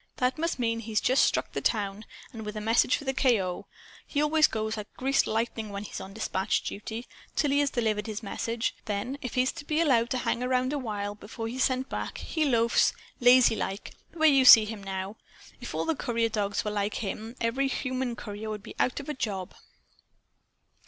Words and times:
That 0.17 0.39
must 0.39 0.57
mean 0.57 0.79
he's 0.79 0.99
just 0.99 1.23
struck 1.23 1.51
the 1.51 1.61
town, 1.61 2.05
and 2.33 2.43
with 2.43 2.55
a 2.55 2.59
message 2.59 2.95
for 2.95 3.05
the 3.05 3.13
K.O. 3.13 3.67
He 4.07 4.19
always 4.19 4.47
goes 4.47 4.75
like 4.75 4.91
greased 4.97 5.27
lightning 5.27 5.69
when 5.69 5.83
he's 5.83 6.01
on 6.01 6.11
dispatch 6.13 6.63
duty, 6.63 7.05
till 7.35 7.51
he 7.51 7.59
has 7.59 7.69
delivered 7.69 8.07
his 8.07 8.23
message. 8.23 8.73
Then, 8.85 9.19
if 9.21 9.35
he's 9.35 9.51
to 9.51 9.63
be 9.63 9.79
allowed 9.79 10.09
to 10.09 10.17
hang 10.17 10.41
around 10.41 10.73
a 10.73 10.79
while 10.79 11.13
before 11.13 11.47
he's 11.47 11.65
sent 11.65 11.87
back, 11.87 12.17
he 12.17 12.45
loafs, 12.45 12.93
lazy 13.19 13.55
like; 13.55 13.93
the 14.11 14.17
way 14.17 14.29
you 14.29 14.43
see 14.43 14.65
him 14.65 14.81
now. 14.83 15.17
If 15.59 15.75
all 15.75 15.85
the 15.85 15.93
courier 15.93 16.29
dogs 16.29 16.65
were 16.65 16.71
like 16.71 16.95
him, 16.95 17.35
every 17.39 17.67
human 17.67 18.15
courier 18.15 18.49
would 18.49 18.63
be 18.63 18.73
out 18.79 18.99
of 18.99 19.07
a 19.07 19.13
job." 19.13 19.53